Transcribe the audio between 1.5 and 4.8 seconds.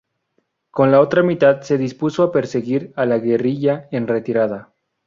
se dispuso a perseguir a la guerrilla en retirada.